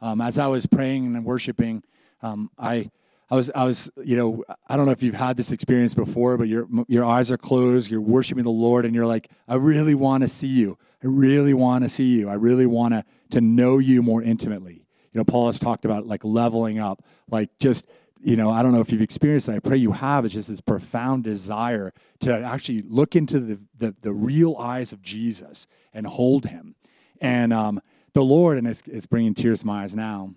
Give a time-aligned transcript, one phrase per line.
[0.00, 1.82] Um, as I was praying and worshiping,
[2.22, 2.90] um, I,
[3.30, 6.36] I was, I was, you know, I don't know if you've had this experience before,
[6.36, 9.94] but your, your eyes are closed, you're worshiping the Lord, and you're like, I really
[9.94, 10.76] want to see you.
[11.02, 12.28] I really want to see you.
[12.28, 14.84] I really want to, to know you more intimately.
[15.12, 17.86] You know, Paul has talked about like leveling up, like just,
[18.22, 19.56] you know, I don't know if you've experienced that.
[19.56, 20.24] I pray you have.
[20.24, 25.02] It's just this profound desire to actually look into the, the, the real eyes of
[25.02, 26.74] Jesus and hold him.
[27.20, 27.80] And um,
[28.12, 30.34] the Lord, and it's, it's bringing tears to my eyes now,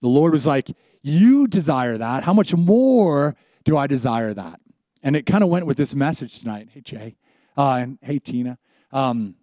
[0.00, 0.70] the Lord was like,
[1.02, 2.24] You desire that.
[2.24, 4.60] How much more do I desire that?
[5.02, 6.68] And it kind of went with this message tonight.
[6.72, 7.16] Hey, Jay.
[7.56, 8.58] Uh, and hey, Tina.
[8.92, 9.34] Um,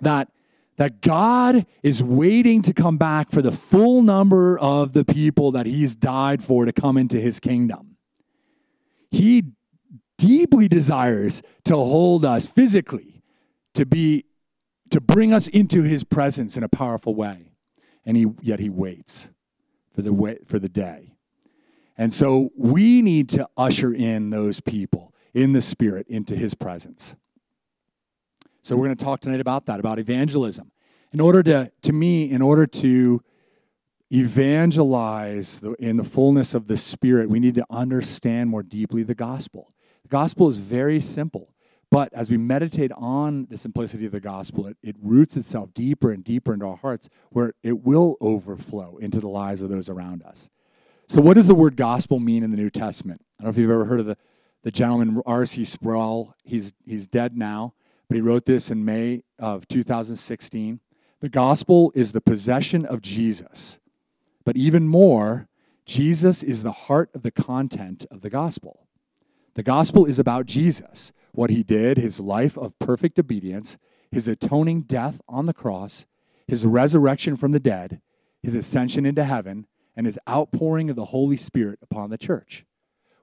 [0.00, 0.28] that
[0.76, 5.66] that God is waiting to come back for the full number of the people that
[5.66, 7.96] he's died for to come into his kingdom.
[9.10, 9.44] He
[10.16, 13.22] deeply desires to hold us physically,
[13.74, 14.24] to be
[14.90, 17.52] to bring us into his presence in a powerful way.
[18.04, 19.28] And he yet he waits
[19.94, 21.14] for the way, for the day.
[21.96, 27.14] And so we need to usher in those people in the spirit into his presence.
[28.62, 30.70] So we're going to talk tonight about that, about evangelism.
[31.12, 33.22] In order to, to me, in order to
[34.12, 39.72] evangelize in the fullness of the Spirit, we need to understand more deeply the gospel.
[40.02, 41.54] The gospel is very simple,
[41.90, 46.12] but as we meditate on the simplicity of the gospel, it, it roots itself deeper
[46.12, 50.22] and deeper into our hearts where it will overflow into the lives of those around
[50.22, 50.50] us.
[51.08, 53.20] So, what does the word gospel mean in the New Testament?
[53.38, 54.16] I don't know if you've ever heard of the,
[54.62, 55.64] the gentleman R.C.
[55.64, 56.34] Sproul.
[56.44, 57.74] He's, he's dead now
[58.10, 60.80] but he wrote this in May of 2016.
[61.20, 63.78] The gospel is the possession of Jesus,
[64.44, 65.46] but even more,
[65.86, 68.88] Jesus is the heart of the content of the gospel.
[69.54, 73.78] The gospel is about Jesus, what he did, his life of perfect obedience,
[74.10, 76.06] his atoning death on the cross,
[76.46, 78.00] his resurrection from the dead,
[78.42, 82.64] his ascension into heaven, and his outpouring of the Holy Spirit upon the church.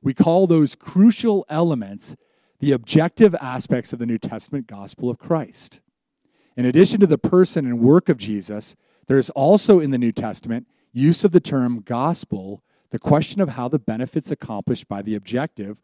[0.02, 2.16] We call those crucial elements
[2.60, 5.80] the objective aspects of the New Testament gospel of Christ.
[6.56, 8.76] In addition to the person and work of Jesus,
[9.08, 13.50] there is also in the New Testament use of the term gospel, the question of
[13.50, 15.78] how the benefits accomplished by the objective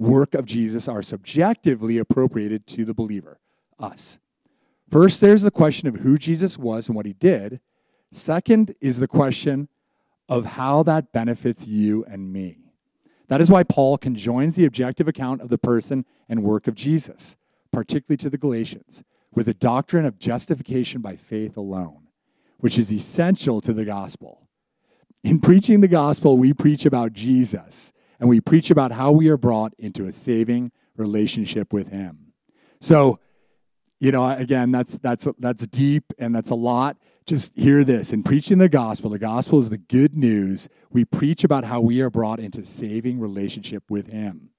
[0.00, 3.38] work of Jesus are subjectively appropriated to the believer,
[3.78, 4.18] us.
[4.90, 7.60] First, there's the question of who Jesus was and what he did.
[8.10, 9.68] Second is the question
[10.28, 12.56] of how that benefits you and me.
[13.28, 17.36] That is why Paul conjoins the objective account of the person and work of Jesus,
[17.70, 22.08] particularly to the Galatians, with the doctrine of justification by faith alone,
[22.58, 24.48] which is essential to the gospel.
[25.22, 29.38] In preaching the gospel, we preach about Jesus and we preach about how we are
[29.38, 32.32] brought into a saving relationship with him.
[32.80, 33.18] So,
[33.98, 36.98] you know, again, that's that's that's deep and that's a lot.
[37.26, 38.12] Just hear this.
[38.12, 40.68] In preaching the gospel the gospel is the good news.
[40.90, 44.50] We preach about how we are brought into saving relationship with him.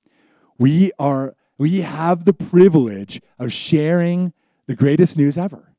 [0.58, 4.34] We are we have the privilege of sharing
[4.68, 5.76] the greatest news ever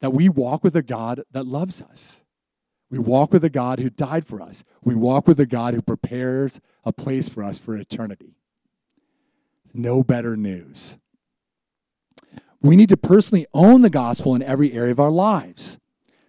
[0.00, 2.22] that we walk with a god that loves us
[2.90, 5.82] we walk with a god who died for us we walk with a god who
[5.82, 8.34] prepares a place for us for eternity
[9.72, 10.96] no better news
[12.62, 15.78] we need to personally own the gospel in every area of our lives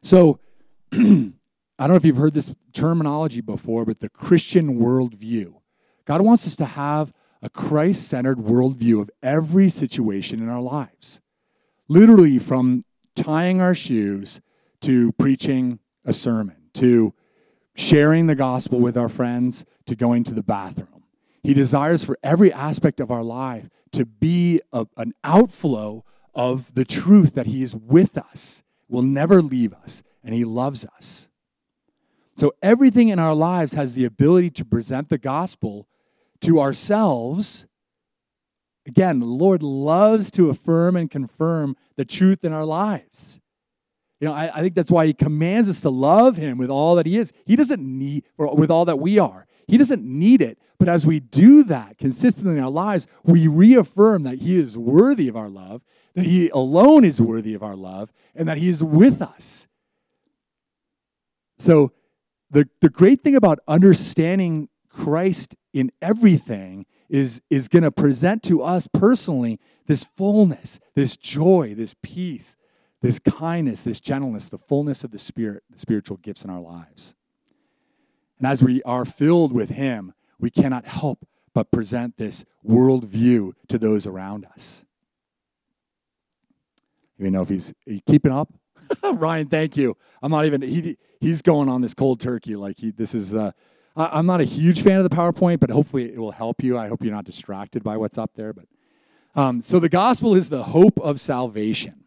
[0.03, 0.39] so,
[0.91, 1.33] I don't
[1.79, 5.53] know if you've heard this terminology before, but the Christian worldview.
[6.05, 11.21] God wants us to have a Christ centered worldview of every situation in our lives.
[11.87, 12.85] Literally, from
[13.15, 14.41] tying our shoes
[14.81, 17.13] to preaching a sermon, to
[17.75, 21.03] sharing the gospel with our friends, to going to the bathroom.
[21.43, 26.03] He desires for every aspect of our life to be a, an outflow
[26.33, 30.85] of the truth that He is with us will never leave us, and He loves
[30.85, 31.27] us.
[32.37, 35.87] So everything in our lives has the ability to present the gospel
[36.41, 37.65] to ourselves.
[38.85, 43.40] Again, the Lord loves to affirm and confirm the truth in our lives.
[44.21, 46.95] You know, I, I, think that's why he commands us to love him with all
[46.95, 47.33] that he is.
[47.45, 49.47] He doesn't need, or with all that we are.
[49.67, 50.57] He doesn't need it.
[50.77, 55.27] But as we do that consistently in our lives, we reaffirm that he is worthy
[55.27, 55.81] of our love
[56.15, 59.67] that He alone is worthy of our love, and that He is with us.
[61.59, 61.91] So,
[62.49, 68.61] the, the great thing about understanding Christ in everything is, is going to present to
[68.61, 72.57] us personally this fullness, this joy, this peace,
[73.01, 77.15] this kindness, this gentleness, the fullness of the Spirit, the spiritual gifts in our lives.
[78.37, 83.77] And as we are filled with Him, we cannot help but present this worldview to
[83.77, 84.83] those around us.
[87.17, 87.73] You know if he's
[88.07, 88.51] keeping up.
[89.03, 89.95] Ryan, thank you.
[90.23, 93.51] I'm not even he he's going on this cold turkey like he this is uh
[93.95, 96.77] I, am not a huge fan of the PowerPoint, but hopefully it will help you.
[96.77, 98.53] I hope you're not distracted by what's up there.
[98.53, 98.65] But
[99.35, 102.00] um, so the gospel is the hope of salvation.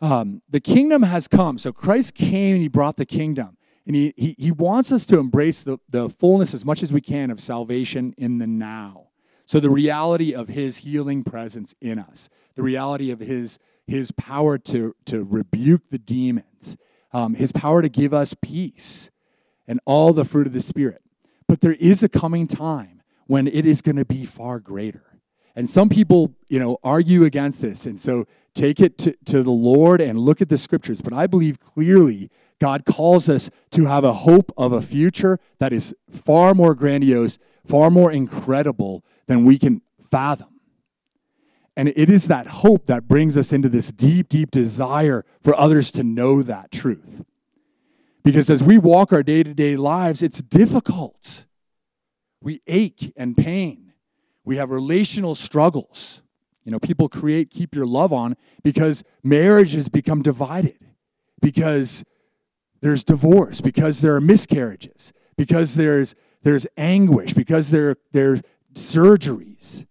[0.00, 1.58] Um, the kingdom has come.
[1.58, 3.56] So Christ came and he brought the kingdom.
[3.86, 7.00] And he, he, he wants us to embrace the, the fullness as much as we
[7.00, 9.08] can of salvation in the now.
[9.46, 14.58] So the reality of his healing presence in us, the reality of his, his power
[14.58, 16.76] to, to rebuke the demons,
[17.12, 19.10] um, his power to give us peace
[19.66, 21.02] and all the fruit of the Spirit.
[21.48, 25.09] But there is a coming time when it is going to be far greater.
[25.60, 27.84] And some people, you know, argue against this.
[27.84, 31.02] And so take it to, to the Lord and look at the scriptures.
[31.02, 32.30] But I believe clearly
[32.62, 37.36] God calls us to have a hope of a future that is far more grandiose,
[37.66, 40.48] far more incredible than we can fathom.
[41.76, 45.92] And it is that hope that brings us into this deep, deep desire for others
[45.92, 47.22] to know that truth.
[48.22, 51.44] Because as we walk our day to day lives, it's difficult.
[52.40, 53.89] We ache and pain.
[54.50, 56.22] We have relational struggles.
[56.64, 60.76] You know, people create keep your love on because marriages become divided,
[61.40, 62.02] because
[62.80, 68.42] there's divorce, because there are miscarriages, because there's there's anguish, because there there's
[68.74, 69.86] surgeries.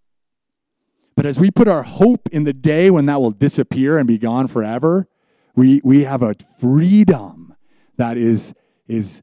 [1.15, 4.17] But as we put our hope in the day when that will disappear and be
[4.17, 5.07] gone forever,
[5.55, 7.55] we, we have a freedom
[7.95, 8.53] that is,
[8.89, 9.21] is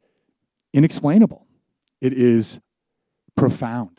[0.72, 1.46] inexplainable.
[2.00, 2.58] It is
[3.36, 3.95] profound.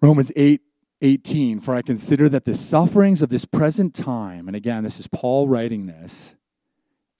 [0.00, 0.60] Romans 8
[1.02, 5.06] 18, for I consider that the sufferings of this present time, and again, this is
[5.06, 6.34] Paul writing this,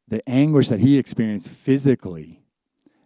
[0.08, 2.40] the anguish that he experienced physically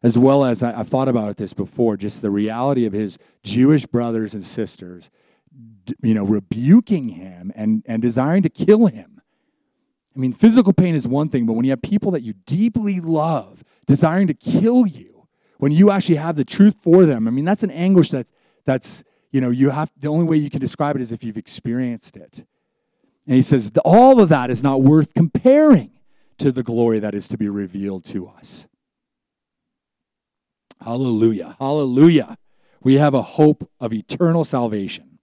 [0.03, 3.85] as well as I, have thought about this before, just the reality of his Jewish
[3.87, 5.11] brothers and sisters,
[6.03, 9.21] you know, rebuking him and, and desiring to kill him.
[10.15, 13.01] I mean, physical pain is one thing, but when you have people that you deeply
[13.01, 15.27] love desiring to kill you,
[15.59, 18.33] when you actually have the truth for them, I mean, that's an anguish that's,
[18.65, 21.37] that's you know, you have, the only way you can describe it is if you've
[21.37, 22.45] experienced it.
[23.27, 25.93] And he says, all of that is not worth comparing
[26.39, 28.67] to the glory that is to be revealed to us.
[30.81, 31.57] Hallelujah.
[31.59, 32.37] Hallelujah.
[32.83, 35.19] We have a hope of eternal salvation.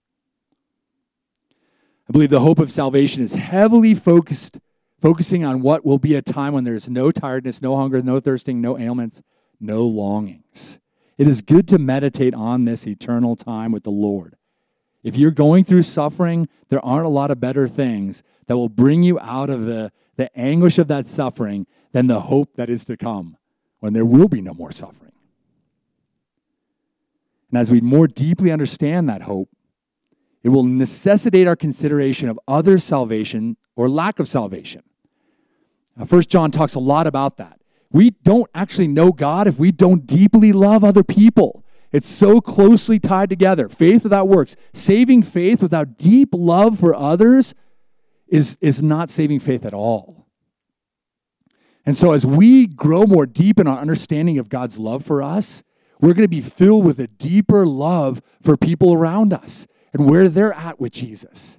[2.08, 4.58] I believe the hope of salvation is heavily focused,
[5.02, 8.60] focusing on what will be a time when there's no tiredness, no hunger, no thirsting,
[8.60, 9.20] no ailments,
[9.60, 10.78] no longings.
[11.18, 14.36] It is good to meditate on this eternal time with the Lord.
[15.02, 19.02] If you're going through suffering, there aren't a lot of better things that will bring
[19.02, 22.96] you out of the, the anguish of that suffering than the hope that is to
[22.96, 23.36] come
[23.80, 25.12] when there will be no more suffering.
[27.50, 29.48] And as we more deeply understand that hope,
[30.42, 34.82] it will necessitate our consideration of other salvation or lack of salvation.
[36.06, 37.60] First John talks a lot about that.
[37.90, 41.64] We don't actually know God if we don't deeply love other people.
[41.90, 43.68] It's so closely tied together.
[43.68, 47.54] Faith without works, saving faith without deep love for others
[48.26, 50.26] is, is not saving faith at all.
[51.86, 55.62] And so, as we grow more deep in our understanding of God's love for us,
[56.00, 60.28] we're going to be filled with a deeper love for people around us and where
[60.28, 61.58] they're at with Jesus.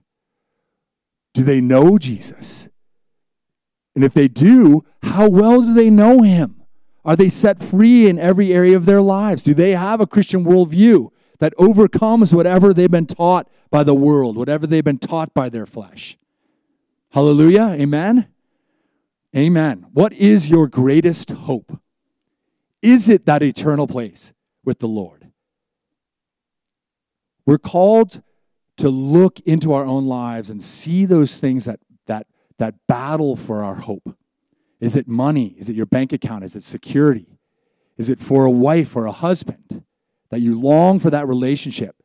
[1.33, 2.68] Do they know Jesus?
[3.99, 6.63] And if they do, how well do they know him?
[7.03, 9.43] Are they set free in every area of their lives?
[9.43, 14.37] Do they have a Christian worldview that overcomes whatever they've been taught by the world,
[14.37, 16.17] whatever they've been taught by their flesh?
[17.09, 17.75] Hallelujah.
[17.77, 18.29] Amen.
[19.35, 19.85] Amen.
[19.91, 21.77] What is your greatest hope?
[22.81, 24.31] Is it that eternal place
[24.63, 25.29] with the Lord?
[27.45, 28.21] We're called
[28.77, 31.81] to look into our own lives and see those things that,
[32.59, 34.15] that, battle for our hope.
[34.79, 35.55] Is it money?
[35.57, 36.43] Is it your bank account?
[36.43, 37.37] Is it security?
[37.97, 39.83] Is it for a wife or a husband
[40.29, 41.95] that you long for that relationship?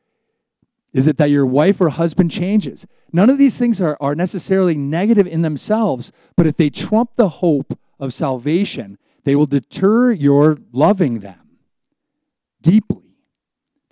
[0.92, 2.86] Is it that your wife or husband changes?
[3.12, 7.28] None of these things are, are necessarily negative in themselves, but if they trump the
[7.28, 11.58] hope of salvation, they will deter your loving them
[12.60, 13.03] deeply.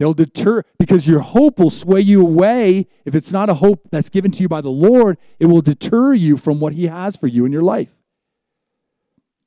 [0.02, 2.88] They'll deter, because your hope will sway you away.
[3.04, 6.12] If it's not a hope that's given to you by the Lord, it will deter
[6.12, 7.94] you from what He has for you in your life.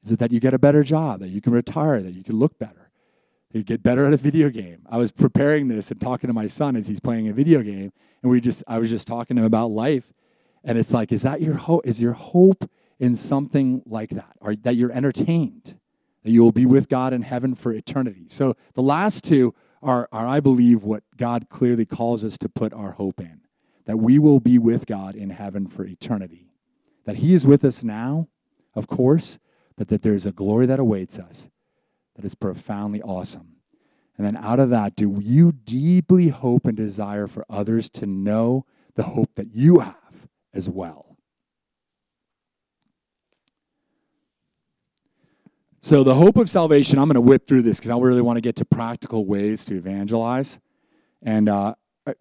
[0.05, 2.37] Is it that you get a better job, that you can retire, that you can
[2.37, 2.89] look better,
[3.51, 4.77] that you get better at a video game?
[4.89, 7.91] I was preparing this and talking to my son as he's playing a video game,
[8.23, 10.05] and we just I was just talking to him about life.
[10.63, 11.85] And it's like, is that your hope?
[11.85, 12.63] Is your hope
[13.01, 15.77] in something like that, or that you're entertained,
[16.23, 18.27] that you will be with God in heaven for eternity.
[18.29, 19.53] So the last two
[19.85, 23.41] are, are, I believe, what God clearly calls us to put our hope in,
[23.85, 26.51] that we will be with God in heaven for eternity.
[27.05, 28.27] that He is with us now,
[28.73, 29.37] of course,
[29.77, 31.49] but that there's a glory that awaits us
[32.15, 33.55] that is profoundly awesome.
[34.17, 38.65] And then out of that, do you deeply hope and desire for others to know
[38.95, 41.04] the hope that you have as well?
[45.85, 48.37] So, the hope of salvation, I'm going to whip through this because I really want
[48.37, 50.57] to get to practical ways to evangelize.
[51.21, 51.75] And uh,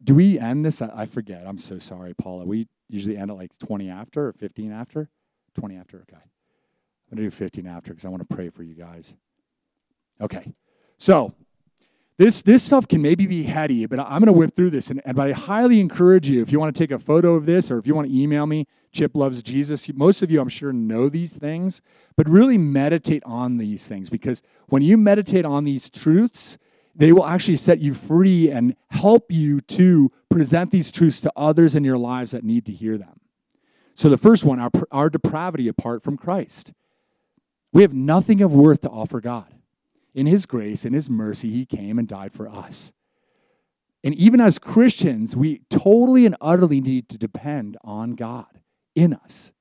[0.04, 0.82] do we end this?
[0.82, 1.46] I forget.
[1.46, 2.44] I'm so sorry, Paula.
[2.44, 5.08] We usually end at like 20 after or 15 after?
[5.54, 6.20] 20 after, okay.
[6.20, 9.14] I'm going to do 15 after because I want to pray for you guys.
[10.20, 10.52] Okay.
[10.98, 11.32] So,
[12.16, 14.90] this, this stuff can maybe be heady, but I'm going to whip through this.
[14.90, 17.70] And, and I highly encourage you, if you want to take a photo of this
[17.70, 20.72] or if you want to email me, Chip Loves Jesus, most of you, I'm sure,
[20.72, 21.82] know these things,
[22.16, 26.56] but really meditate on these things because when you meditate on these truths,
[26.94, 31.74] they will actually set you free and help you to present these truths to others
[31.74, 33.18] in your lives that need to hear them.
[33.96, 36.72] So, the first one, our, our depravity apart from Christ.
[37.72, 39.53] We have nothing of worth to offer God.
[40.14, 42.92] In His grace, in His mercy, He came and died for us.
[44.04, 48.60] And even as Christians, we totally and utterly need to depend on God
[48.94, 49.52] in us.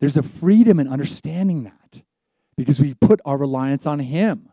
[0.00, 2.02] There's a freedom in understanding that
[2.56, 4.50] because we put our reliance on Him.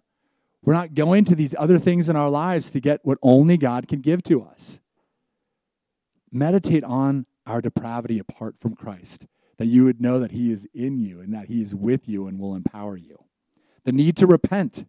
[0.63, 3.87] We're not going to these other things in our lives to get what only God
[3.87, 4.79] can give to us.
[6.31, 9.25] Meditate on our depravity apart from Christ
[9.57, 12.27] that you would know that He is in you and that He is with you
[12.27, 13.17] and will empower you.
[13.85, 14.85] The need to repent.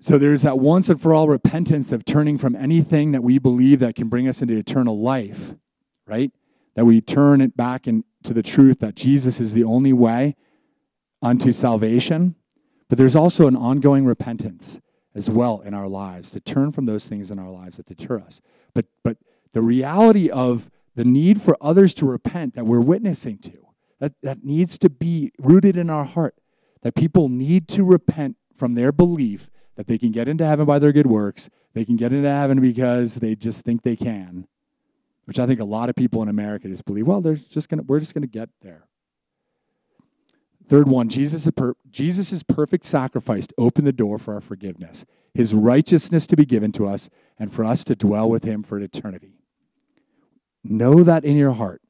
[0.00, 3.80] So there's that once and for all repentance of turning from anything that we believe
[3.80, 5.54] that can bring us into eternal life,
[6.06, 6.30] right?
[6.74, 10.36] That we turn it back into the truth that Jesus is the only way
[11.22, 12.34] unto salvation.
[12.90, 14.78] But there's also an ongoing repentance
[15.14, 18.18] as well in our lives to turn from those things in our lives that deter
[18.18, 18.42] us.
[18.74, 19.16] But but
[19.54, 23.63] the reality of the need for others to repent that we're witnessing to.
[24.00, 26.34] That, that needs to be rooted in our heart.
[26.82, 30.78] That people need to repent from their belief that they can get into heaven by
[30.78, 31.48] their good works.
[31.72, 34.46] They can get into heaven because they just think they can,
[35.24, 37.82] which I think a lot of people in America just believe, well, they're just gonna,
[37.82, 38.86] we're just going to get there.
[40.68, 46.26] Third one, Jesus' per, Jesus's perfect sacrifice opened the door for our forgiveness, his righteousness
[46.28, 49.34] to be given to us, and for us to dwell with him for eternity.
[50.62, 51.82] Know that in your heart.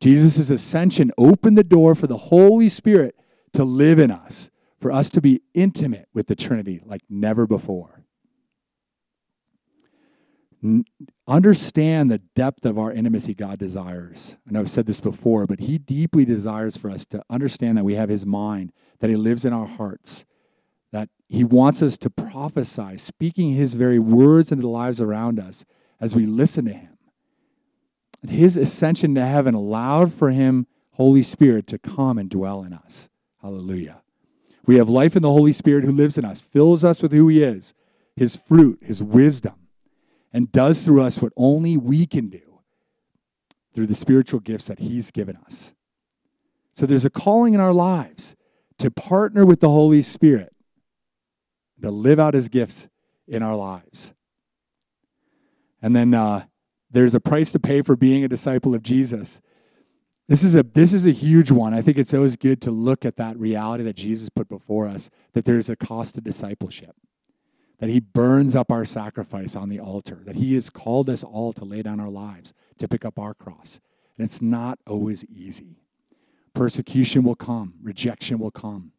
[0.00, 3.16] Jesus' ascension opened the door for the Holy Spirit
[3.52, 4.50] to live in us,
[4.80, 8.04] for us to be intimate with the Trinity like never before.
[10.62, 10.84] N-
[11.26, 14.36] understand the depth of our intimacy God desires.
[14.46, 17.84] I know I've said this before, but He deeply desires for us to understand that
[17.84, 20.24] we have His mind, that He lives in our hearts,
[20.92, 25.64] that He wants us to prophesy, speaking His very words into the lives around us
[26.00, 26.97] as we listen to Him
[28.26, 33.08] his ascension to heaven allowed for him, Holy Spirit, to come and dwell in us.
[33.40, 34.02] Hallelujah.
[34.66, 37.28] We have life in the Holy Spirit who lives in us, fills us with who
[37.28, 37.74] he is,
[38.16, 39.54] his fruit, his wisdom,
[40.32, 42.40] and does through us what only we can do
[43.74, 45.72] through the spiritual gifts that he's given us.
[46.74, 48.36] So there's a calling in our lives
[48.78, 50.54] to partner with the Holy Spirit,
[51.80, 52.88] to live out his gifts
[53.26, 54.12] in our lives.
[55.80, 56.44] And then uh,
[56.90, 59.40] there's a price to pay for being a disciple of Jesus.
[60.28, 61.72] This is a this is a huge one.
[61.72, 65.10] I think it's always good to look at that reality that Jesus put before us
[65.32, 66.94] that there's a cost to discipleship.
[67.78, 71.52] That he burns up our sacrifice on the altar, that he has called us all
[71.52, 73.80] to lay down our lives, to pick up our cross.
[74.16, 75.78] And it's not always easy.
[76.54, 78.90] Persecution will come, rejection will come.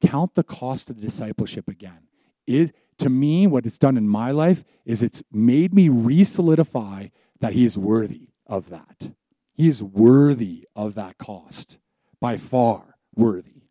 [0.00, 2.06] Count the cost of the discipleship again.
[2.46, 7.08] It, to me, what it's done in my life is it's made me re solidify
[7.40, 9.10] that he is worthy of that.
[9.54, 11.78] He is worthy of that cost,
[12.20, 13.62] by far worthy.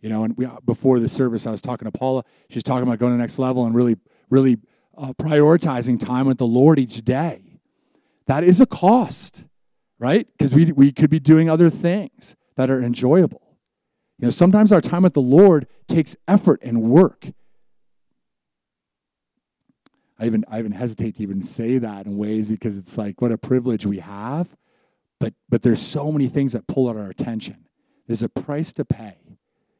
[0.00, 2.24] You know, and we, before the service, I was talking to Paula.
[2.50, 3.96] She's talking about going to the next level and really,
[4.30, 4.58] really
[4.96, 7.60] uh, prioritizing time with the Lord each day.
[8.26, 9.44] That is a cost,
[9.98, 10.26] right?
[10.36, 13.56] Because we, we could be doing other things that are enjoyable.
[14.18, 17.28] You know, sometimes our time with the Lord takes effort and work.
[20.18, 23.32] I even I even hesitate to even say that in ways because it's like what
[23.32, 24.48] a privilege we have,
[25.20, 27.66] but but there's so many things that pull at our attention.
[28.06, 29.18] There's a price to pay.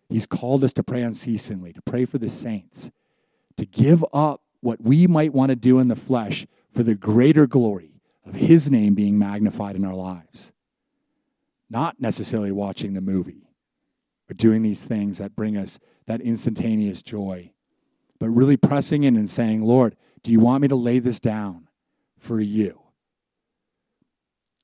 [0.08, 2.90] He's called us to pray unceasingly, to pray for the saints,
[3.56, 7.46] to give up what we might want to do in the flesh for the greater
[7.46, 7.92] glory
[8.26, 10.52] of his name being magnified in our lives.
[11.70, 13.48] Not necessarily watching the movie
[14.30, 17.52] or doing these things that bring us that instantaneous joy,
[18.18, 21.68] but really pressing in and saying, Lord, do you want me to lay this down
[22.18, 22.80] for you?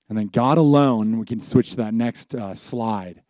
[0.08, 3.22] And then God alone, we can switch to that next uh, slide.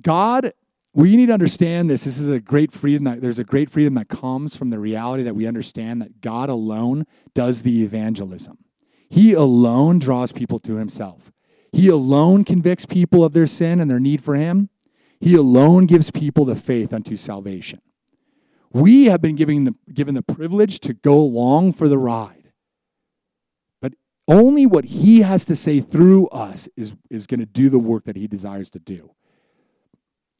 [0.00, 0.52] God,
[0.92, 2.04] we need to understand this.
[2.04, 5.22] This is a great freedom that there's a great freedom that comes from the reality
[5.24, 8.58] that we understand that God alone does the evangelism.
[9.08, 11.32] He alone draws people to himself.
[11.72, 14.68] He alone convicts people of their sin and their need for him.
[15.18, 17.80] He alone gives people the faith unto salvation.
[18.74, 22.50] We have been given the, given the privilege to go along for the ride.
[23.80, 23.94] But
[24.26, 28.04] only what he has to say through us is, is going to do the work
[28.06, 29.12] that he desires to do.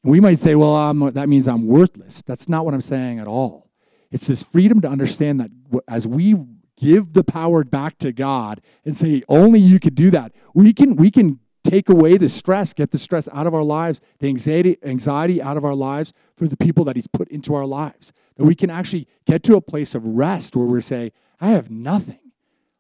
[0.03, 2.23] We might say, well, I'm, that means I'm worthless.
[2.27, 3.71] That's not what I'm saying at all.
[4.11, 5.51] It's this freedom to understand that
[5.87, 6.35] as we
[6.77, 10.97] give the power back to God and say, only you could do that, we can,
[10.97, 14.79] we can take away the stress, get the stress out of our lives, the anxiety,
[14.85, 18.13] anxiety out of our lives for the people that He's put into our lives.
[18.37, 21.71] That we can actually get to a place of rest where we say, I have
[21.71, 22.33] nothing,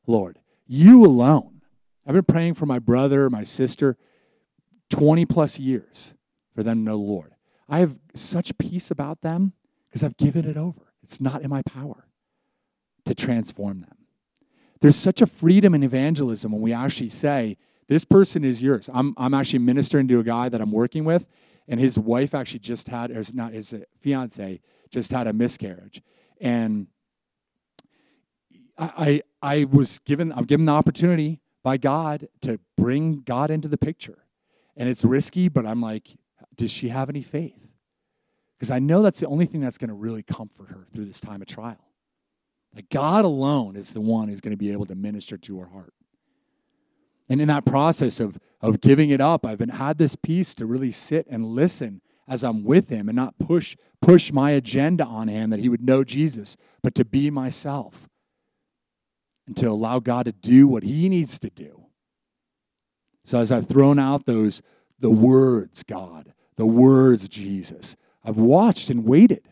[0.06, 0.38] Lord.
[0.66, 1.62] You alone.
[2.06, 3.96] I've been praying for my brother, my sister,
[4.90, 6.12] 20 plus years
[6.54, 7.34] for them to know the Lord.
[7.68, 9.54] I have such peace about them
[9.88, 10.92] because I've given it over.
[11.02, 12.06] It's not in my power
[13.06, 13.96] to transform them.
[14.80, 18.88] There's such a freedom in evangelism when we actually say, This person is yours.
[18.92, 21.26] I'm, I'm actually ministering to a guy that I'm working with,
[21.68, 24.60] and his wife actually just had, or not his uh, fiance,
[24.90, 26.02] just had a miscarriage.
[26.40, 26.86] And
[28.78, 33.68] I, I, I was given, I'm given the opportunity by God to bring God into
[33.68, 34.18] the picture.
[34.76, 36.08] And it's risky, but I'm like,
[36.56, 37.60] does she have any faith?
[38.58, 41.20] Because I know that's the only thing that's going to really comfort her through this
[41.20, 41.90] time of trial.
[42.74, 45.66] That God alone is the one who's going to be able to minister to her
[45.66, 45.92] heart.
[47.28, 50.66] And in that process of, of giving it up, I've been had this peace to
[50.66, 55.28] really sit and listen as I'm with him and not push push my agenda on
[55.28, 58.08] him that he would know Jesus, but to be myself
[59.46, 61.86] and to allow God to do what he needs to do.
[63.24, 64.60] So as I've thrown out those
[64.98, 69.48] the words God, the words Jesus, I've watched and waited.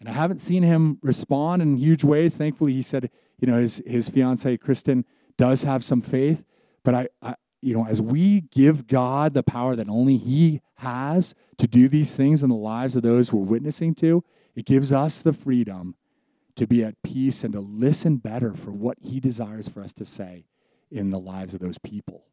[0.00, 2.36] And I haven't seen him respond in huge ways.
[2.36, 5.04] Thankfully, he said, you know, his his fiancee Kristen
[5.36, 6.44] does have some faith,
[6.84, 11.34] but I, I you know, as we give God the power that only He has
[11.58, 14.24] to do these things in the lives of those we're witnessing to,
[14.56, 15.94] it gives us the freedom
[16.56, 20.04] to be at peace and to listen better for what He desires for us to
[20.04, 20.44] say
[20.90, 22.24] in the lives of those people.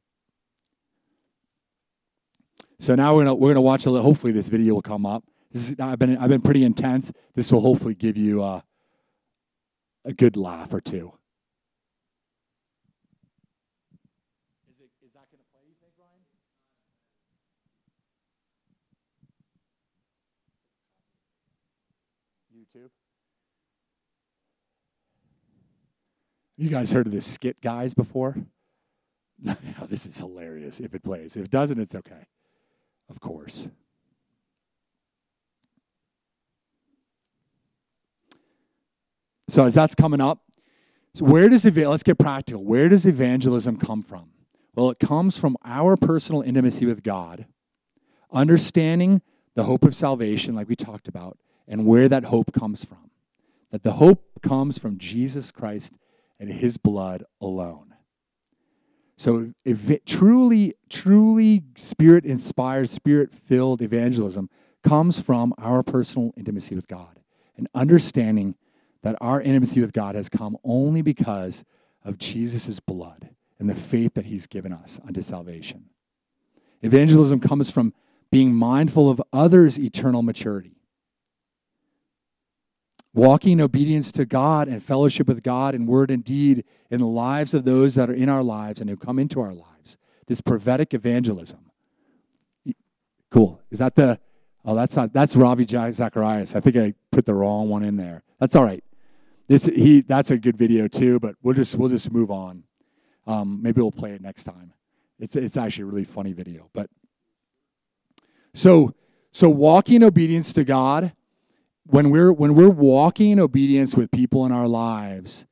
[2.80, 4.06] So now we're gonna we're gonna watch a little.
[4.06, 5.24] Hopefully, this video will come up.
[5.52, 7.12] This is, I've been I've been pretty intense.
[7.36, 8.62] This will hopefully give you uh,
[10.06, 11.12] a good laugh or two.
[26.60, 28.36] You guys heard of this skit guys before?
[29.88, 31.38] this is hilarious if it plays.
[31.38, 32.28] If it doesn't, it's okay.
[33.10, 33.70] Of course.
[39.48, 40.44] So as that's coming up,
[41.16, 42.62] so where does let's get practical.
[42.62, 44.30] Where does evangelism come from?
[44.76, 47.46] Well, it comes from our personal intimacy with God,
[48.34, 49.22] understanding
[49.56, 51.38] the hope of salvation, like we talked about,
[51.70, 53.12] and where that hope comes from.
[53.72, 55.94] That the hope comes from Jesus Christ
[56.40, 57.94] and his blood alone.
[59.18, 64.50] So, it truly, truly spirit inspired, spirit filled evangelism
[64.82, 67.20] comes from our personal intimacy with God
[67.58, 68.56] and understanding
[69.04, 71.66] that our intimacy with God has come only because
[72.06, 75.90] of Jesus' blood and the faith that he's given us unto salvation.
[76.82, 77.94] Evangelism comes from
[78.32, 80.79] being mindful of others' eternal maturity
[83.14, 87.08] walking in obedience to God and fellowship with God in word and deed in the
[87.08, 89.98] lives of those that are in our lives and who come into our lives.
[90.28, 91.72] This prophetic evangelism.
[93.32, 93.62] Cool.
[93.72, 94.20] Is that the?
[94.66, 95.14] Oh, that's not.
[95.14, 96.56] That's Ravi Zacharias.
[96.56, 98.24] I think I put the wrong one in there.
[98.40, 98.84] That's all right.
[99.48, 100.02] This he.
[100.02, 101.20] That's a good video too.
[101.20, 102.64] But we'll just we'll just move on.
[103.26, 104.74] Um, maybe we'll play it next time.
[105.20, 106.70] It's it's actually a really funny video.
[106.74, 106.90] But
[108.54, 108.94] so
[109.32, 111.14] so walking obedience to God
[111.90, 115.46] when we're when we're walking in obedience with people in our lives,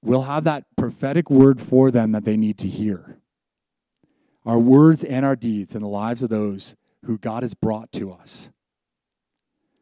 [0.00, 3.18] we'll have that prophetic word for them that they need to hear.
[4.44, 8.12] Our words and our deeds in the lives of those who God has brought to
[8.12, 8.48] us.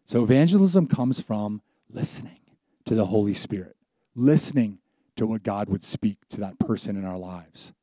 [0.07, 2.41] So evangelism comes from listening
[2.87, 3.77] to the Holy Spirit,
[4.15, 4.79] listening
[5.17, 7.75] to what God would speak to that person in our lives.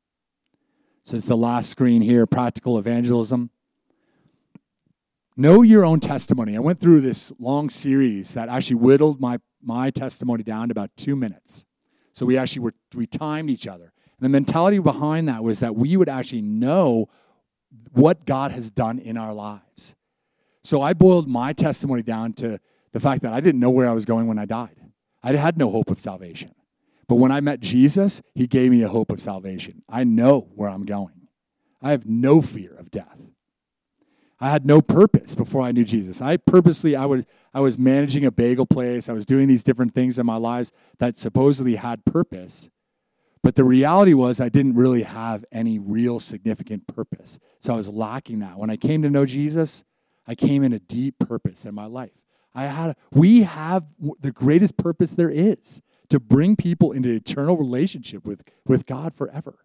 [1.04, 3.50] So it's the last screen here, practical evangelism.
[5.36, 6.56] Know your own testimony.
[6.56, 10.90] I went through this long series that actually whittled my, my testimony down to about
[10.96, 11.64] two minutes.
[12.12, 13.92] So we actually were, we timed each other.
[14.18, 17.08] And the mentality behind that was that we would actually know
[17.92, 19.94] what God has done in our lives.
[20.64, 22.60] So I boiled my testimony down to
[22.92, 24.76] the fact that I didn't know where I was going when I died.
[25.22, 26.54] I had no hope of salvation.
[27.08, 29.82] But when I met Jesus, he gave me a hope of salvation.
[29.88, 31.28] I know where I'm going.
[31.80, 33.18] I have no fear of death.
[34.42, 36.20] I had no purpose before I knew Jesus.
[36.20, 37.24] I purposely I was
[37.54, 39.08] I was managing a bagel place.
[39.08, 42.68] I was doing these different things in my lives that supposedly had purpose.
[43.44, 47.38] But the reality was I didn't really have any real significant purpose.
[47.60, 48.58] So I was lacking that.
[48.58, 49.84] When I came to know Jesus,
[50.26, 52.10] I came in a deep purpose in my life.
[52.52, 53.84] I had we have
[54.20, 59.64] the greatest purpose there is to bring people into eternal relationship with, with God forever.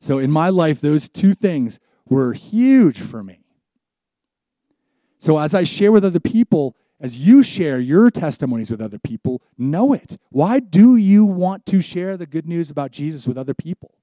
[0.00, 3.40] So in my life, those two things were huge for me.
[5.18, 9.42] So as I share with other people, as you share your testimonies with other people,
[9.58, 10.18] know it.
[10.30, 13.94] Why do you want to share the good news about Jesus with other people?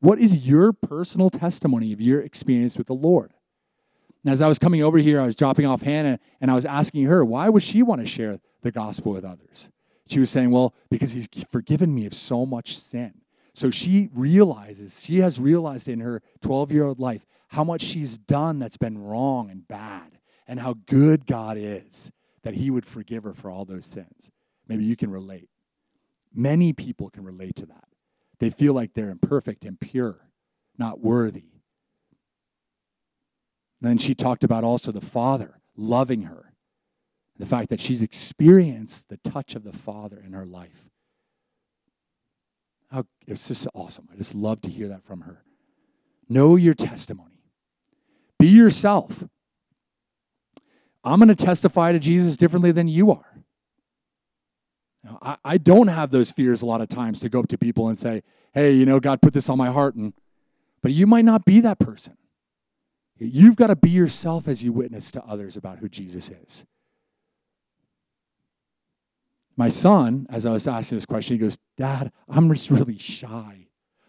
[0.00, 3.34] What is your personal testimony of your experience with the Lord?
[4.24, 6.64] And as I was coming over here, I was dropping off Hannah and I was
[6.64, 9.68] asking her, why would she want to share the gospel with others?
[10.08, 13.14] She was saying, well, because he's forgiven me of so much sin.
[13.60, 18.16] So she realizes, she has realized in her 12 year old life how much she's
[18.16, 22.10] done that's been wrong and bad, and how good God is
[22.42, 24.30] that he would forgive her for all those sins.
[24.66, 25.50] Maybe you can relate.
[26.32, 27.84] Many people can relate to that.
[28.38, 30.26] They feel like they're imperfect and pure,
[30.78, 31.52] not worthy.
[33.82, 36.54] then she talked about also the Father loving her,
[37.36, 40.89] the fact that she's experienced the touch of the Father in her life.
[42.90, 44.08] How, it's just awesome.
[44.12, 45.42] I just love to hear that from her.
[46.28, 47.42] Know your testimony.
[48.38, 49.24] Be yourself.
[51.04, 53.42] I'm going to testify to Jesus differently than you are.
[55.02, 57.58] Now, I, I don't have those fears a lot of times to go up to
[57.58, 58.22] people and say,
[58.52, 59.94] hey, you know, God put this on my heart.
[59.94, 60.12] And,
[60.82, 62.16] but you might not be that person.
[63.18, 66.64] You've got to be yourself as you witness to others about who Jesus is.
[69.60, 73.66] My son, as I was asking this question, he goes, Dad, I'm just really shy.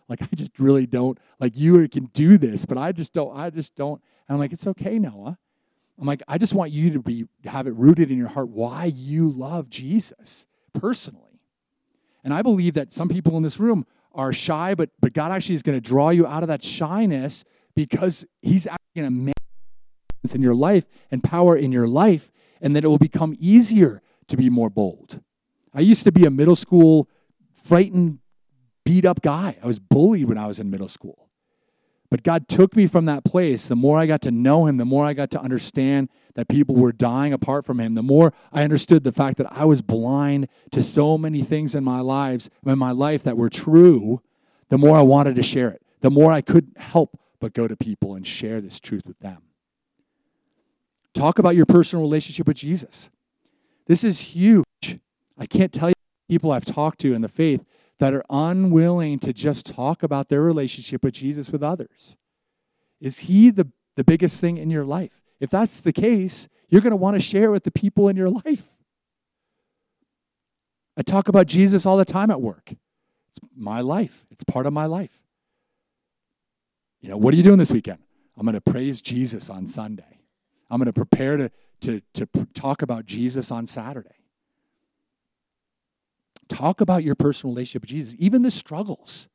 [0.07, 3.49] Like I just really don't like you can do this, but I just don't, I
[3.49, 4.01] just don't.
[4.29, 5.37] And I'm like, it's okay, Noah.
[5.99, 8.85] I'm like, I just want you to be have it rooted in your heart why
[8.95, 11.41] you love Jesus personally.
[12.23, 15.55] And I believe that some people in this room are shy, but but God actually
[15.55, 17.43] is going to draw you out of that shyness
[17.75, 19.35] because He's actually going to make
[20.33, 24.37] in your life and power in your life, and that it will become easier to
[24.37, 25.19] be more bold.
[25.73, 27.07] I used to be a middle school
[27.63, 28.19] frightened,
[28.83, 29.57] beat up guy.
[29.61, 31.29] I was bullied when I was in middle school.
[32.09, 33.67] But God took me from that place.
[33.67, 36.75] The more I got to know Him, the more I got to understand that people
[36.75, 40.49] were dying apart from Him, the more I understood the fact that I was blind
[40.71, 44.21] to so many things in my lives, in my life that were true,
[44.67, 45.81] the more I wanted to share it.
[46.01, 49.41] The more I couldn't help but go to people and share this truth with them.
[51.13, 53.09] Talk about your personal relationship with Jesus.
[53.87, 54.65] This is huge.
[55.41, 55.95] I can't tell you
[56.29, 57.65] people I've talked to in the faith
[57.97, 62.15] that are unwilling to just talk about their relationship with Jesus with others.
[62.99, 65.19] Is he the, the biggest thing in your life?
[65.39, 68.29] If that's the case, you're going to want to share with the people in your
[68.29, 68.69] life.
[70.95, 72.71] I talk about Jesus all the time at work.
[72.71, 75.17] It's my life, it's part of my life.
[76.99, 77.97] You know, what are you doing this weekend?
[78.37, 80.19] I'm going to praise Jesus on Sunday.
[80.69, 81.51] I'm going to prepare to,
[81.81, 84.20] to, to talk about Jesus on Saturday.
[86.51, 89.29] Talk about your personal relationship with Jesus, even the struggles.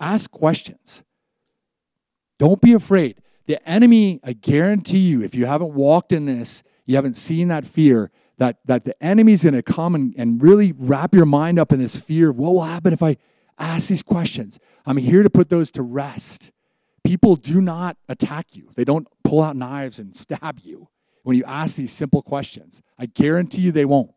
[0.00, 1.02] Ask questions.
[2.38, 3.20] Don't be afraid.
[3.44, 7.66] The enemy, I guarantee you, if you haven't walked in this, you haven't seen that
[7.66, 11.70] fear, that, that the enemy's going to come and, and really wrap your mind up
[11.70, 13.18] in this fear of what will happen if I
[13.58, 14.58] ask these questions.
[14.86, 16.50] I'm here to put those to rest.
[17.04, 20.88] People do not attack you, they don't pull out knives and stab you
[21.24, 22.80] when you ask these simple questions.
[22.98, 24.12] I guarantee you they won't.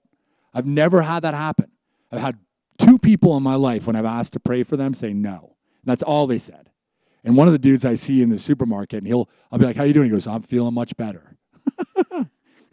[0.54, 1.72] I've never had that happen.
[2.12, 2.38] I've had
[2.78, 5.56] two people in my life when I've asked to pray for them say no.
[5.84, 6.70] That's all they said.
[7.24, 9.76] And one of the dudes I see in the supermarket, and he'll, I'll be like,
[9.76, 11.38] "How are you doing?" He goes, "I'm feeling much better."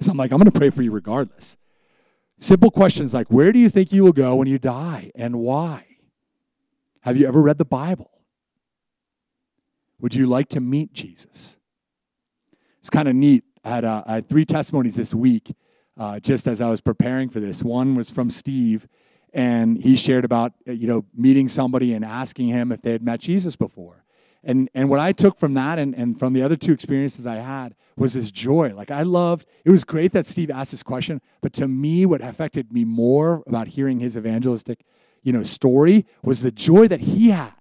[0.00, 1.56] so I'm like, "I'm going to pray for you regardless."
[2.38, 5.84] Simple questions like, "Where do you think you will go when you die, and why?"
[7.00, 8.10] Have you ever read the Bible?
[10.00, 11.56] Would you like to meet Jesus?
[12.80, 13.44] It's kind of neat.
[13.64, 15.54] I had, uh, I had three testimonies this week
[15.96, 17.62] uh, just as I was preparing for this.
[17.62, 18.86] One was from Steve,
[19.32, 23.02] and he shared about uh, you know meeting somebody and asking him if they had
[23.02, 24.04] met Jesus before.
[24.46, 27.34] And, and what I took from that and, and from the other two experiences I
[27.34, 28.72] had was this joy.
[28.74, 32.20] Like I loved, it was great that Steve asked this question, but to me, what
[32.20, 34.84] affected me more about hearing his evangelistic,
[35.24, 37.52] you know, story was the joy that he had.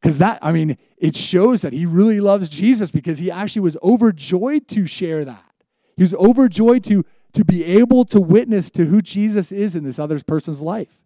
[0.00, 3.76] Because that, I mean, it shows that he really loves Jesus because he actually was
[3.82, 5.44] overjoyed to share that.
[5.94, 9.98] He was overjoyed to, to be able to witness to who Jesus is in this
[9.98, 11.00] other person's life.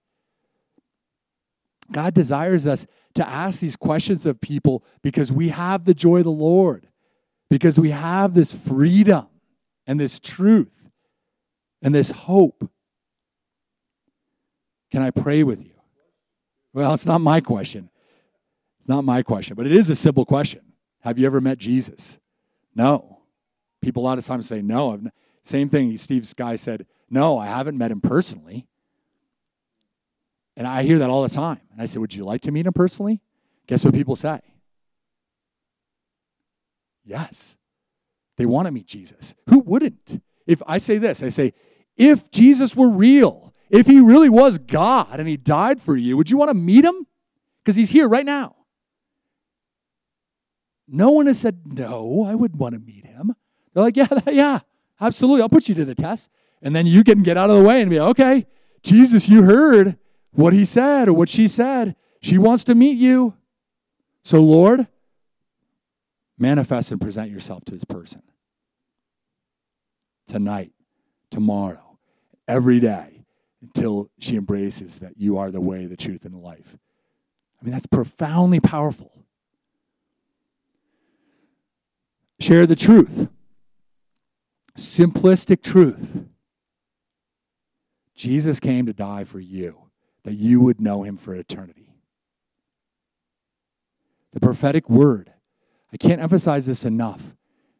[1.90, 6.24] God desires us to ask these questions of people because we have the joy of
[6.24, 6.86] the Lord,
[7.48, 9.26] because we have this freedom
[9.86, 10.70] and this truth
[11.80, 12.70] and this hope.
[14.90, 15.72] Can I pray with you?
[16.74, 17.88] Well, it's not my question.
[18.80, 20.60] It's not my question, but it is a simple question.
[21.00, 22.18] Have you ever met Jesus?
[22.74, 23.20] No.
[23.80, 25.00] People a lot of times say no.
[25.48, 25.96] Same thing.
[25.96, 28.66] Steve's guy said, no, I haven't met him personally.
[30.58, 31.60] And I hear that all the time.
[31.72, 33.22] And I say, Would you like to meet him personally?
[33.66, 34.40] Guess what people say?
[37.02, 37.56] Yes.
[38.36, 39.34] They want to meet Jesus.
[39.48, 40.20] Who wouldn't?
[40.46, 41.54] If I say this, I say,
[41.96, 46.28] if Jesus were real, if he really was God and he died for you, would
[46.28, 47.06] you want to meet him?
[47.64, 48.54] Because he's here right now.
[50.86, 53.34] No one has said, no, I would want to meet him.
[53.72, 54.60] They're like, yeah, yeah,
[55.00, 55.42] absolutely.
[55.42, 56.30] I'll put you to the test.
[56.62, 58.46] And then you can get out of the way and be, okay,
[58.82, 59.96] Jesus, you heard
[60.32, 61.94] what he said or what she said.
[62.20, 63.34] She wants to meet you.
[64.24, 64.86] So, Lord,
[66.36, 68.22] manifest and present yourself to this person
[70.26, 70.72] tonight,
[71.30, 71.98] tomorrow,
[72.46, 73.24] every day
[73.62, 76.76] until she embraces that you are the way, the truth, and the life.
[77.60, 79.12] I mean, that's profoundly powerful.
[82.40, 83.28] Share the truth.
[84.78, 86.24] Simplistic truth.
[88.14, 89.76] Jesus came to die for you
[90.22, 91.92] that you would know him for eternity.
[94.32, 95.32] The prophetic word.
[95.92, 97.34] I can't emphasize this enough.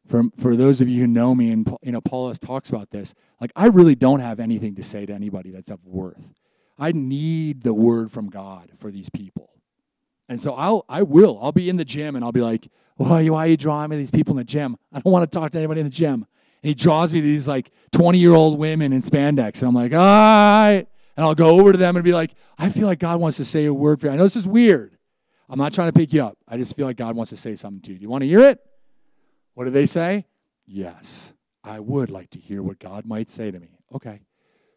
[0.08, 3.14] For, for those of you who know me, and you know, Paul talks about this,
[3.40, 6.22] like I really don't have anything to say to anybody that's of worth.
[6.78, 9.50] I need the word from God for these people.
[10.28, 11.38] And so I'll, I will.
[11.40, 13.96] I'll be in the gym and I'll be like, why, why are you drawing me
[13.96, 14.76] these people in the gym?
[14.92, 16.26] I don't want to talk to anybody in the gym.
[16.68, 19.61] He draws me these like 20 year old women in spandex.
[19.61, 20.87] And I'm like, all right.
[21.16, 23.44] And I'll go over to them and be like, I feel like God wants to
[23.46, 24.12] say a word for you.
[24.12, 24.98] I know this is weird.
[25.48, 26.37] I'm not trying to pick you up.
[26.46, 27.98] I just feel like God wants to say something to you.
[27.98, 28.61] Do you want to hear it?
[29.54, 30.26] What do they say?
[30.66, 31.33] Yes,
[31.64, 33.78] I would like to hear what God might say to me.
[33.94, 34.20] Okay.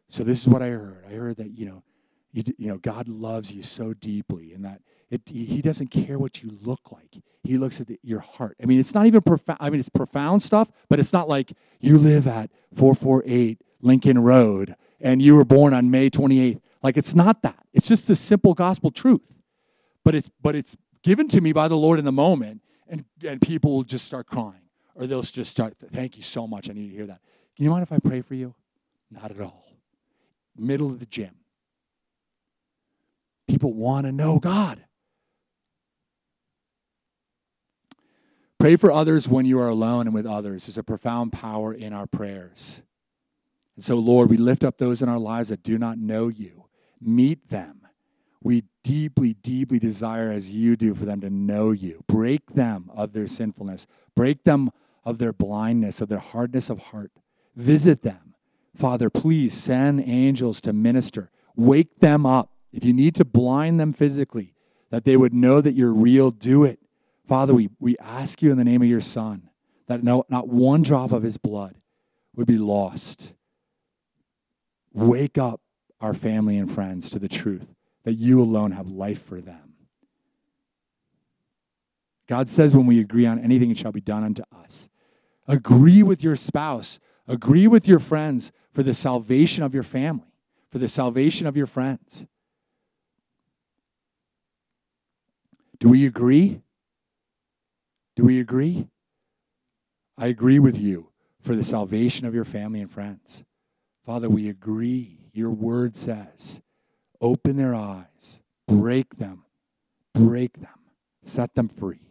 [0.08, 1.04] So this is what I heard.
[1.10, 1.84] I heard that, you know,
[2.32, 6.42] you, you know, God loves you so deeply and that it, he doesn't care what
[6.42, 7.18] you look like.
[7.44, 8.56] He looks at the, your heart.
[8.62, 9.58] I mean, it's not even profound.
[9.62, 14.76] I mean, it's profound stuff, but it's not like you live at 448 Lincoln Road
[15.00, 16.62] and you were born on May 28th.
[16.84, 17.58] Like it's not that.
[17.74, 19.22] It's just the simple gospel truth.
[20.04, 23.42] But it's but it's given to me by the Lord in the moment, and, and
[23.42, 24.62] people will just start crying.
[24.96, 26.70] Or they'll just start, thank you so much.
[26.70, 27.22] I need to hear that.
[27.56, 28.54] Can you mind if I pray for you?
[29.10, 29.66] Not at all.
[30.58, 31.36] Middle of the gym.
[33.48, 34.84] People want to know God.
[38.62, 40.68] Pray for others when you are alone and with others.
[40.68, 42.84] There's a profound power in our prayers.
[43.76, 46.66] And so, Lord, we lift up those in our lives that do not know you.
[47.02, 47.82] Meet them.
[48.44, 52.04] We deeply, deeply desire, as you do, for them to know you.
[52.06, 54.70] Break them of their sinfulness, break them
[55.04, 57.12] of their blindness, of their hardness of heart.
[57.56, 58.36] Visit them.
[58.76, 61.32] Father, please send angels to minister.
[61.56, 62.52] Wake them up.
[62.72, 64.54] If you need to blind them physically,
[64.92, 66.78] that they would know that you're real, do it.
[67.32, 69.50] Father, we, we ask you in the name of your Son
[69.88, 71.76] that no, not one drop of his blood
[72.36, 73.36] would be lost
[74.94, 75.62] Wake up
[76.02, 79.76] our family and friends to the truth that you alone have life for them.
[82.28, 84.90] God says when we agree on anything, it shall be done unto us.
[85.48, 90.34] Agree with your spouse, agree with your friends for the salvation of your family,
[90.70, 92.26] for the salvation of your friends.
[95.80, 96.62] Do we agree?
[98.16, 98.88] Do we agree?
[100.18, 101.10] I agree with you
[101.42, 103.44] for the salvation of your family and friends.
[104.06, 105.20] Father, we agree.
[105.34, 106.62] Your word says,
[107.22, 109.46] open their eyes, break them,
[110.14, 110.80] break them,
[111.24, 112.02] set them free.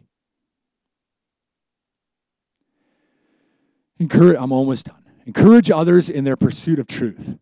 [3.99, 5.03] Encourage, I'm almost done.
[5.27, 7.37] Encourage others in their pursuit of truth.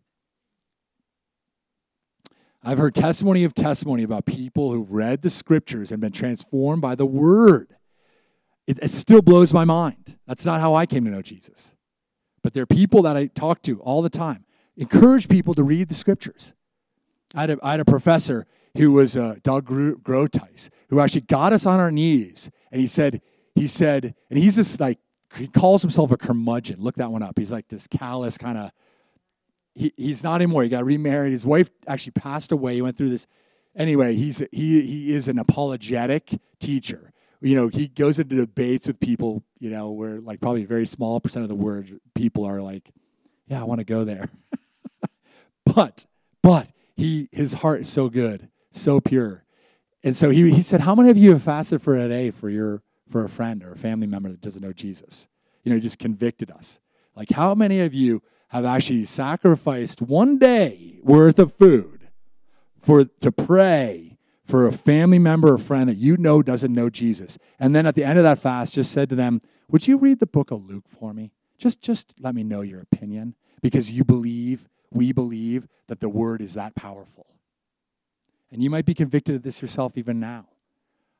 [2.62, 6.94] I've heard testimony of testimony about people who've read the scriptures and been transformed by
[6.94, 7.74] the word.
[8.70, 10.16] It, it, still blows my mind.
[10.28, 11.74] That's not how I came to know Jesus.
[12.40, 14.44] But there are people that I talk to all the time
[14.76, 16.52] encourage people to read the scriptures.
[17.34, 21.52] I had a, I had a professor who was uh, Doug Groothuis, who actually got
[21.52, 23.20] us on our knees, and he said,
[23.56, 25.00] he said, and he's just like,
[25.34, 26.80] he calls himself a curmudgeon.
[26.80, 27.36] Look that one up.
[27.36, 28.70] He's like this callous kind of.
[29.74, 30.62] He, he's not anymore.
[30.62, 31.32] He got remarried.
[31.32, 32.74] His wife actually passed away.
[32.76, 33.26] He went through this
[33.76, 37.12] anyway, he's he he is an apologetic teacher.
[37.40, 39.42] You know, he goes into debates with people.
[39.58, 42.90] You know, where like probably a very small percent of the words people are like,
[43.46, 44.28] "Yeah, I want to go there."
[45.64, 46.04] but
[46.42, 49.44] but he his heart is so good, so pure,
[50.02, 52.50] and so he he said, "How many of you have fasted for a day for
[52.50, 55.28] your for a friend or a family member that doesn't know Jesus?"
[55.64, 56.78] You know, he just convicted us.
[57.14, 62.08] Like, how many of you have actually sacrificed one day worth of food
[62.80, 64.09] for to pray
[64.50, 67.38] for a family member or friend that you know doesn't know Jesus.
[67.58, 70.18] And then at the end of that fast just said to them, "Would you read
[70.18, 71.32] the book of Luke for me?
[71.56, 76.42] Just just let me know your opinion because you believe, we believe that the word
[76.42, 77.26] is that powerful."
[78.50, 80.46] And you might be convicted of this yourself even now.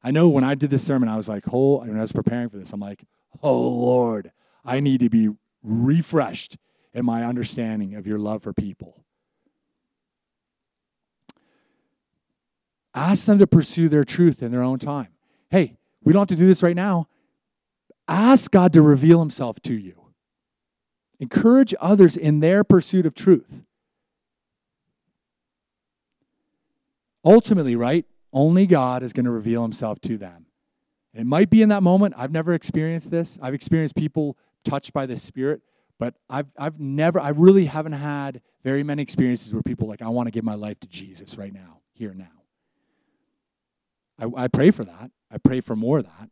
[0.02, 2.48] I know when I did this sermon, I was like, oh, when I was preparing
[2.48, 3.04] for this, I'm like,
[3.42, 4.32] oh Lord,
[4.64, 5.28] I need to be
[5.62, 6.56] refreshed
[6.94, 9.04] in my understanding of your love for people.
[12.94, 15.08] Ask them to pursue their truth in their own time.
[15.50, 17.08] Hey, we don't have to do this right now.
[18.08, 19.94] Ask God to reveal himself to you.
[21.20, 23.62] Encourage others in their pursuit of truth.
[27.24, 28.06] Ultimately, right?
[28.32, 30.46] Only God is going to reveal himself to them.
[31.12, 32.14] And it might be in that moment.
[32.16, 33.38] I've never experienced this.
[33.42, 35.60] I've experienced people touched by the Spirit,
[35.98, 40.08] but I've, I've never, I really haven't had very many experiences where people like, I
[40.08, 42.39] want to give my life to Jesus right now, here now.
[44.20, 45.10] I, I pray for that.
[45.30, 46.30] I pray for more of that.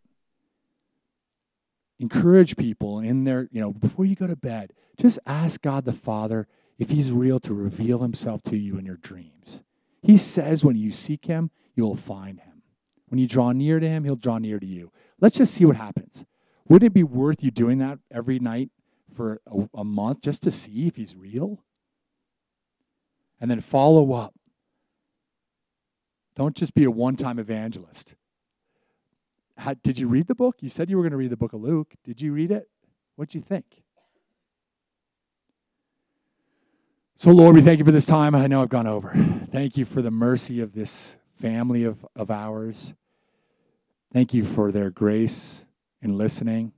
[2.00, 5.92] Encourage people in their, you know, before you go to bed, just ask God the
[5.92, 6.46] Father
[6.78, 9.62] if He's real to reveal Himself to you in your dreams.
[10.02, 12.62] He says when you seek Him, you'll find Him.
[13.08, 14.92] When you draw near to Him, He'll draw near to you.
[15.20, 16.24] Let's just see what happens.
[16.68, 18.70] Wouldn't it be worth you doing that every night
[19.14, 21.64] for a, a month just to see if He's real?
[23.40, 24.34] And then follow up
[26.38, 28.14] don't just be a one time evangelist.
[29.56, 30.58] How, did you read the book?
[30.60, 31.92] You said you were going to read the book of Luke.
[32.04, 32.70] Did you read it?
[33.16, 33.64] What'd you think?
[37.16, 38.36] So, Lord, we thank you for this time.
[38.36, 39.12] I know I've gone over.
[39.50, 42.94] Thank you for the mercy of this family of, of ours.
[44.12, 45.64] Thank you for their grace
[46.00, 46.70] in listening.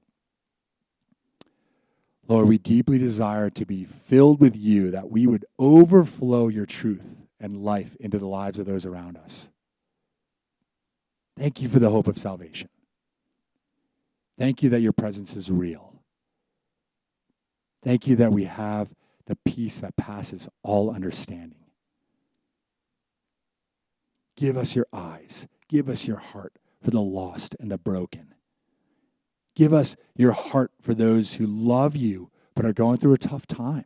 [2.27, 7.20] Lord, we deeply desire to be filled with you, that we would overflow your truth
[7.41, 9.49] and life into the lives of those around us.
[11.39, 12.69] Thank you for the hope of salvation.
[14.39, 15.95] Thank you that your presence is real.
[17.83, 18.89] Thank you that we have
[19.27, 21.59] the peace that passes all understanding.
[24.37, 25.47] Give us your eyes.
[25.69, 28.35] Give us your heart for the lost and the broken.
[29.55, 33.47] Give us your heart for those who love you but are going through a tough
[33.47, 33.85] time.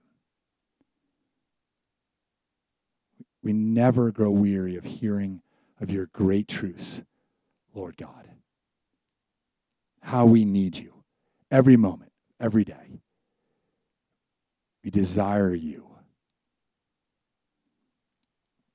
[3.45, 5.43] We never grow weary of hearing
[5.81, 7.03] of your great truths,
[7.75, 8.31] Lord God.
[10.01, 11.05] How we need you
[11.51, 13.01] every moment, every day.
[14.83, 15.87] We desire you.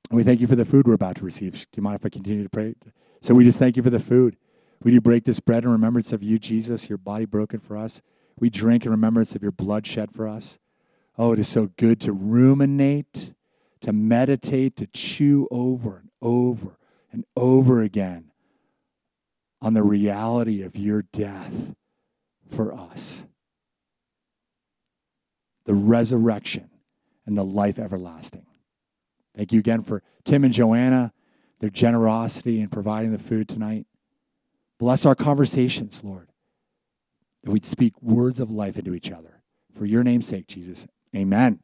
[0.10, 1.54] And we thank you for the food we're about to receive.
[1.54, 2.76] Do you mind if I continue to pray?
[3.22, 4.38] So we just thank you for the food.
[4.82, 8.02] We do break this bread in remembrance of you, Jesus, your body broken for us.
[8.40, 10.58] We drink in remembrance of your blood shed for us.
[11.18, 13.34] Oh, it is so good to ruminate
[13.82, 16.78] to meditate, to chew over and over
[17.12, 18.32] and over again
[19.62, 21.74] on the reality of your death
[22.50, 23.24] for us,
[25.66, 26.70] the resurrection
[27.26, 28.46] and the life everlasting.
[29.36, 31.14] Thank you again for Tim and Joanna,
[31.60, 33.86] their generosity in providing the food tonight.
[34.80, 36.30] Bless our conversations, Lord,
[37.44, 39.44] that we'd speak words of life into each other.
[39.78, 40.88] For your name's sake, Jesus.
[41.16, 41.60] Amen.